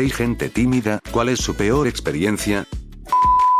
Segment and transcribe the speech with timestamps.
[0.00, 2.68] Hey gente tímida, ¿cuál es su peor experiencia?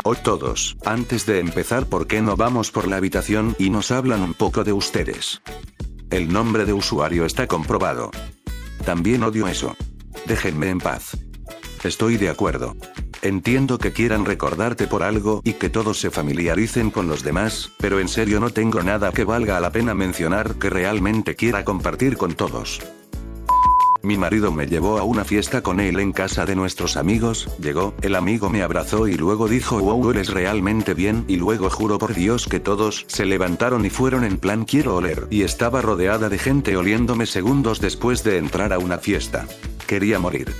[0.05, 4.21] O todos, antes de empezar, ¿por qué no vamos por la habitación y nos hablan
[4.21, 5.41] un poco de ustedes?
[6.09, 8.09] El nombre de usuario está comprobado.
[8.85, 9.75] También odio eso.
[10.27, 11.17] Déjenme en paz.
[11.83, 12.77] Estoy de acuerdo.
[13.21, 17.99] Entiendo que quieran recordarte por algo y que todos se familiaricen con los demás, pero
[17.99, 22.33] en serio no tengo nada que valga la pena mencionar que realmente quiera compartir con
[22.33, 22.79] todos.
[24.01, 27.93] Mi marido me llevó a una fiesta con él en casa de nuestros amigos, llegó,
[28.01, 32.13] el amigo me abrazó y luego dijo wow eres realmente bien y luego juro por
[32.13, 36.37] Dios que todos se levantaron y fueron en plan quiero oler y estaba rodeada de
[36.37, 39.45] gente oliéndome segundos después de entrar a una fiesta.
[39.85, 40.53] Quería morir.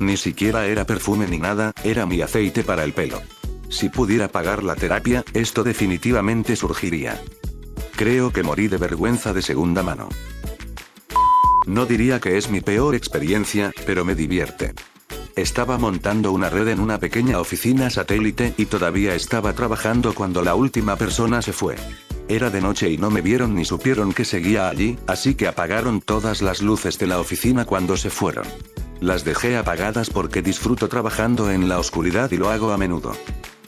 [0.00, 3.20] Ni siquiera era perfume ni nada, era mi aceite para el pelo.
[3.68, 7.20] Si pudiera pagar la terapia, esto definitivamente surgiría.
[7.96, 10.08] Creo que morí de vergüenza de segunda mano.
[11.66, 14.72] No diría que es mi peor experiencia, pero me divierte.
[15.34, 20.54] Estaba montando una red en una pequeña oficina satélite y todavía estaba trabajando cuando la
[20.54, 21.76] última persona se fue.
[22.28, 26.00] Era de noche y no me vieron ni supieron que seguía allí, así que apagaron
[26.00, 28.46] todas las luces de la oficina cuando se fueron.
[29.00, 33.12] Las dejé apagadas porque disfruto trabajando en la oscuridad y lo hago a menudo.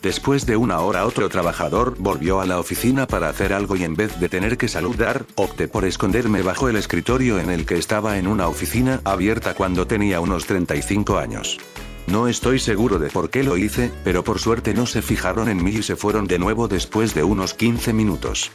[0.02, 3.96] Después de una hora otro trabajador volvió a la oficina para hacer algo y en
[3.96, 8.18] vez de tener que saludar, opté por esconderme bajo el escritorio en el que estaba
[8.18, 11.58] en una oficina abierta cuando tenía unos 35 años.
[12.06, 15.62] No estoy seguro de por qué lo hice, pero por suerte no se fijaron en
[15.62, 18.52] mí y se fueron de nuevo después de unos 15 minutos.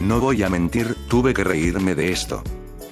[0.00, 2.42] No voy a mentir, tuve que reírme de esto.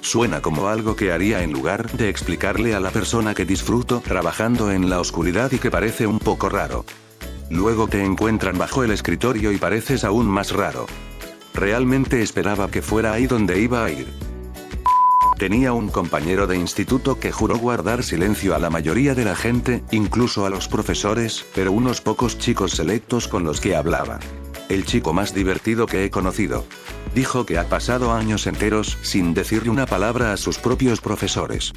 [0.01, 4.71] Suena como algo que haría en lugar de explicarle a la persona que disfruto trabajando
[4.71, 6.83] en la oscuridad y que parece un poco raro.
[7.49, 10.85] Luego te encuentran bajo el escritorio y pareces aún más raro.
[11.53, 14.07] Realmente esperaba que fuera ahí donde iba a ir.
[15.37, 19.83] Tenía un compañero de instituto que juró guardar silencio a la mayoría de la gente,
[19.91, 24.19] incluso a los profesores, pero unos pocos chicos selectos con los que hablaba.
[24.67, 26.65] El chico más divertido que he conocido.
[27.13, 31.71] Dijo que ha pasado años enteros sin decirle una palabra a sus propios profesores.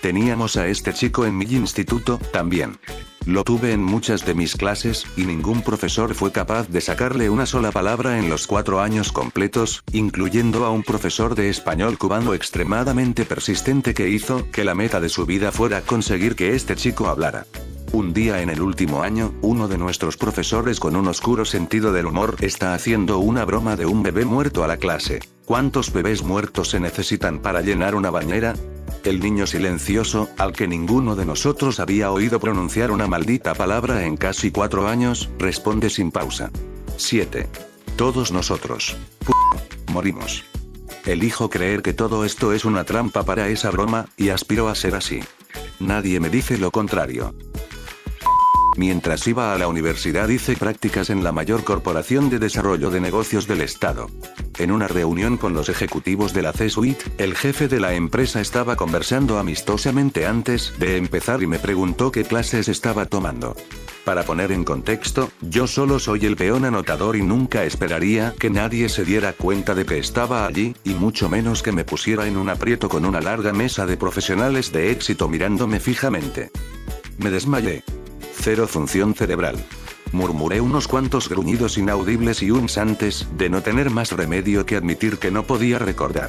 [0.00, 2.78] Teníamos a este chico en mi instituto, también.
[3.26, 7.46] Lo tuve en muchas de mis clases, y ningún profesor fue capaz de sacarle una
[7.46, 13.24] sola palabra en los cuatro años completos, incluyendo a un profesor de español cubano extremadamente
[13.24, 17.46] persistente que hizo que la meta de su vida fuera conseguir que este chico hablara.
[17.92, 22.06] Un día en el último año, uno de nuestros profesores con un oscuro sentido del
[22.06, 25.20] humor está haciendo una broma de un bebé muerto a la clase.
[25.46, 28.54] ¿Cuántos bebés muertos se necesitan para llenar una bañera?
[29.04, 34.16] El niño silencioso, al que ninguno de nosotros había oído pronunciar una maldita palabra en
[34.16, 36.50] casi cuatro años, responde sin pausa.
[36.96, 37.46] 7.
[37.96, 38.96] Todos nosotros.
[39.92, 40.44] morimos.
[41.04, 44.94] Elijo creer que todo esto es una trampa para esa broma, y aspiro a ser
[44.94, 45.20] así.
[45.78, 47.34] Nadie me dice lo contrario.
[48.76, 53.46] Mientras iba a la universidad hice prácticas en la mayor corporación de desarrollo de negocios
[53.46, 54.08] del Estado.
[54.58, 58.76] En una reunión con los ejecutivos de la C-Suite, el jefe de la empresa estaba
[58.76, 63.54] conversando amistosamente antes de empezar y me preguntó qué clases estaba tomando.
[64.04, 68.88] Para poner en contexto, yo solo soy el peón anotador y nunca esperaría que nadie
[68.88, 72.50] se diera cuenta de que estaba allí, y mucho menos que me pusiera en un
[72.50, 76.50] aprieto con una larga mesa de profesionales de éxito mirándome fijamente.
[77.18, 77.82] Me desmayé.
[78.44, 79.56] Cero función cerebral.
[80.12, 85.16] Murmuré unos cuantos gruñidos inaudibles y un antes de no tener más remedio que admitir
[85.16, 86.28] que no podía recordar.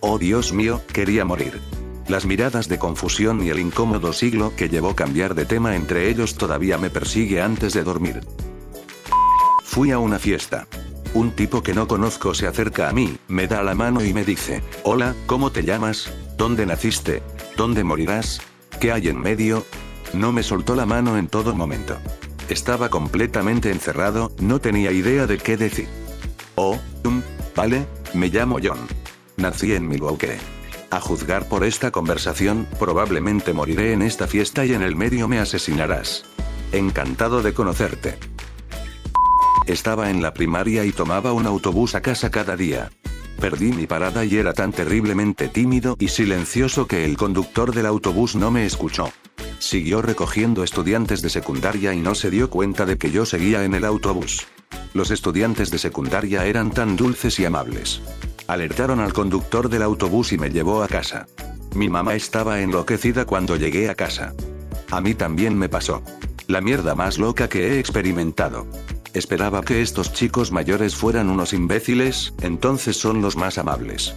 [0.00, 1.60] Oh Dios mío, quería morir.
[2.08, 6.34] Las miradas de confusión y el incómodo siglo que llevó cambiar de tema entre ellos
[6.34, 8.26] todavía me persigue antes de dormir.
[9.62, 10.66] Fui a una fiesta.
[11.14, 14.24] Un tipo que no conozco se acerca a mí, me da la mano y me
[14.24, 16.12] dice, Hola, ¿cómo te llamas?
[16.36, 17.22] ¿Dónde naciste?
[17.56, 18.40] ¿Dónde morirás?
[18.80, 19.64] ¿Qué hay en medio?
[20.12, 21.96] No me soltó la mano en todo momento.
[22.48, 25.88] Estaba completamente encerrado, no tenía idea de qué decir.
[26.54, 27.22] Oh, um,
[27.56, 28.78] vale, me llamo John.
[29.36, 30.36] Nací en Milwaukee.
[30.90, 35.38] A juzgar por esta conversación, probablemente moriré en esta fiesta y en el medio me
[35.38, 36.24] asesinarás.
[36.72, 38.18] Encantado de conocerte.
[39.66, 42.90] Estaba en la primaria y tomaba un autobús a casa cada día.
[43.40, 48.36] Perdí mi parada y era tan terriblemente tímido y silencioso que el conductor del autobús
[48.36, 49.10] no me escuchó.
[49.62, 53.74] Siguió recogiendo estudiantes de secundaria y no se dio cuenta de que yo seguía en
[53.74, 54.48] el autobús.
[54.92, 58.02] Los estudiantes de secundaria eran tan dulces y amables.
[58.48, 61.26] Alertaron al conductor del autobús y me llevó a casa.
[61.76, 64.34] Mi mamá estaba enloquecida cuando llegué a casa.
[64.90, 66.02] A mí también me pasó.
[66.48, 68.66] La mierda más loca que he experimentado.
[69.14, 74.16] Esperaba que estos chicos mayores fueran unos imbéciles, entonces son los más amables.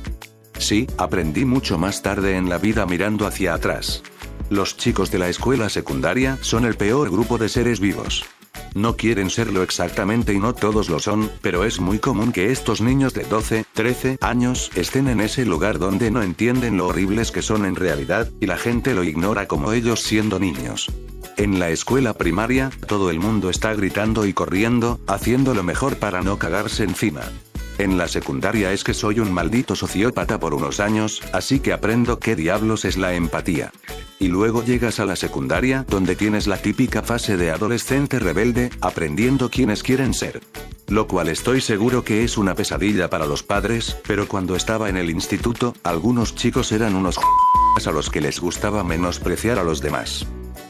[0.58, 4.02] Sí, aprendí mucho más tarde en la vida mirando hacia atrás.
[4.50, 8.26] Los chicos de la escuela secundaria son el peor grupo de seres vivos.
[8.76, 12.80] No quieren serlo exactamente y no todos lo son, pero es muy común que estos
[12.80, 17.42] niños de 12, 13 años estén en ese lugar donde no entienden lo horribles que
[17.42, 20.92] son en realidad, y la gente lo ignora como ellos siendo niños.
[21.38, 26.22] En la escuela primaria, todo el mundo está gritando y corriendo, haciendo lo mejor para
[26.22, 27.24] no cagarse encima.
[27.78, 32.20] En la secundaria es que soy un maldito sociópata por unos años, así que aprendo
[32.20, 33.72] qué diablos es la empatía.
[34.20, 39.50] Y luego llegas a la secundaria, donde tienes la típica fase de adolescente rebelde, aprendiendo
[39.50, 40.42] quiénes quieren ser.
[40.88, 44.98] Lo cual estoy seguro que es una pesadilla para los padres, pero cuando estaba en
[44.98, 47.18] el instituto, algunos chicos eran unos
[47.86, 50.26] a los que les gustaba menospreciar a los demás.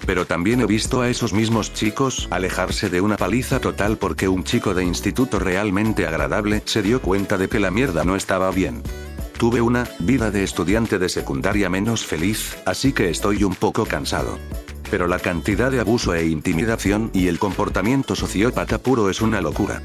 [0.07, 4.43] Pero también he visto a esos mismos chicos alejarse de una paliza total porque un
[4.43, 8.81] chico de instituto realmente agradable se dio cuenta de que la mierda no estaba bien.
[9.37, 14.39] Tuve una vida de estudiante de secundaria menos feliz, así que estoy un poco cansado.
[14.89, 19.81] Pero la cantidad de abuso e intimidación y el comportamiento sociópata puro es una locura.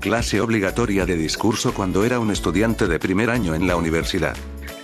[0.00, 4.36] Clase obligatoria de discurso cuando era un estudiante de primer año en la universidad.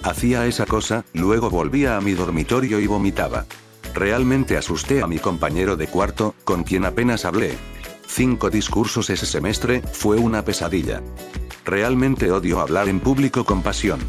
[0.05, 3.47] Hacía esa cosa, luego volvía a mi dormitorio y vomitaba.
[3.95, 7.57] Realmente asusté a mi compañero de cuarto, con quien apenas hablé.
[8.07, 11.03] Cinco discursos ese semestre, fue una pesadilla.
[11.65, 14.01] Realmente odio hablar en público con pasión.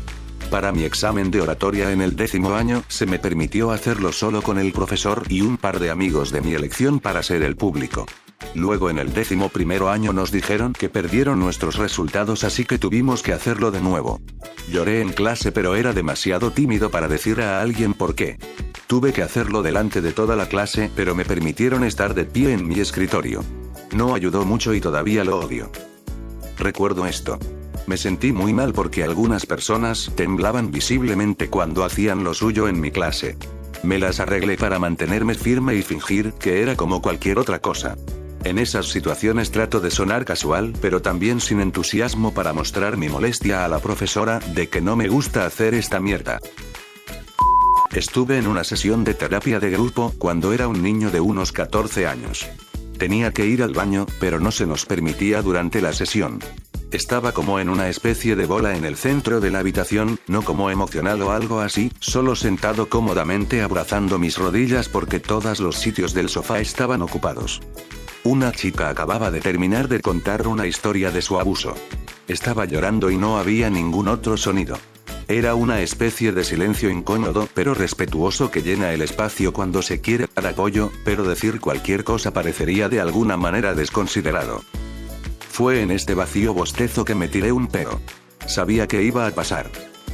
[0.49, 4.59] Para mi examen de oratoria en el décimo año, se me permitió hacerlo solo con
[4.59, 8.05] el profesor y un par de amigos de mi elección para ser el público.
[8.53, 13.23] Luego en el décimo primero año nos dijeron que perdieron nuestros resultados así que tuvimos
[13.23, 14.21] que hacerlo de nuevo.
[14.69, 18.37] Lloré en clase pero era demasiado tímido para decir a alguien por qué.
[18.87, 22.67] Tuve que hacerlo delante de toda la clase, pero me permitieron estar de pie en
[22.67, 23.43] mi escritorio.
[23.93, 25.71] No ayudó mucho y todavía lo odio.
[26.57, 27.37] Recuerdo esto.
[27.87, 32.91] Me sentí muy mal porque algunas personas temblaban visiblemente cuando hacían lo suyo en mi
[32.91, 33.37] clase.
[33.83, 37.95] Me las arreglé para mantenerme firme y fingir que era como cualquier otra cosa.
[38.43, 43.65] En esas situaciones trato de sonar casual, pero también sin entusiasmo para mostrar mi molestia
[43.65, 46.39] a la profesora de que no me gusta hacer esta mierda.
[47.93, 52.07] Estuve en una sesión de terapia de grupo cuando era un niño de unos 14
[52.07, 52.47] años.
[52.97, 56.39] Tenía que ir al baño, pero no se nos permitía durante la sesión.
[56.91, 60.69] Estaba como en una especie de bola en el centro de la habitación, no como
[60.69, 66.29] emocional o algo así, solo sentado cómodamente abrazando mis rodillas porque todos los sitios del
[66.29, 67.61] sofá estaban ocupados.
[68.23, 71.75] Una chica acababa de terminar de contar una historia de su abuso.
[72.27, 74.77] Estaba llorando y no había ningún otro sonido.
[75.27, 80.27] Era una especie de silencio incómodo pero respetuoso que llena el espacio cuando se quiere
[80.35, 84.61] dar apoyo, pero decir cualquier cosa parecería de alguna manera desconsiderado.
[85.49, 87.99] Fue en este vacío bostezo que me tiré un pedo.
[88.45, 89.71] Sabía que iba a pasar.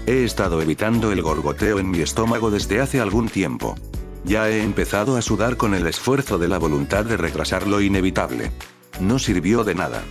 [0.07, 3.75] He estado evitando el gorgoteo en mi estómago desde hace algún tiempo.
[4.23, 8.51] Ya he empezado a sudar con el esfuerzo de la voluntad de retrasar lo inevitable.
[9.01, 10.03] No sirvió de nada.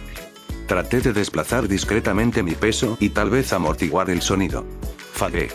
[0.71, 4.65] Traté de desplazar discretamente mi peso y tal vez amortiguar el sonido.
[5.13, 5.49] Fagué.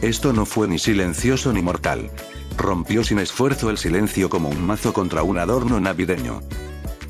[0.00, 2.10] Esto no fue ni silencioso ni mortal.
[2.56, 6.40] Rompió sin esfuerzo el silencio como un mazo contra un adorno navideño.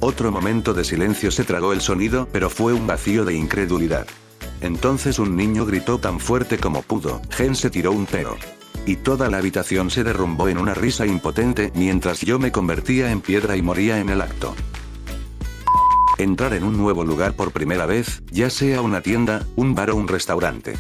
[0.00, 4.08] Otro momento de silencio se tragó el sonido, pero fue un vacío de incredulidad.
[4.60, 8.36] Entonces un niño gritó tan fuerte como pudo, Gen se tiró un peo.
[8.86, 13.20] Y toda la habitación se derrumbó en una risa impotente mientras yo me convertía en
[13.20, 14.52] piedra y moría en el acto.
[16.22, 19.96] Entrar en un nuevo lugar por primera vez, ya sea una tienda, un bar o
[19.96, 20.74] un restaurante.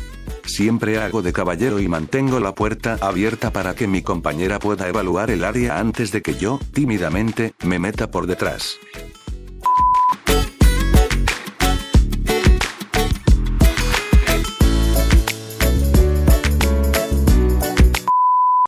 [0.44, 5.32] Siempre hago de caballero y mantengo la puerta abierta para que mi compañera pueda evaluar
[5.32, 8.78] el área antes de que yo, tímidamente, me meta por detrás.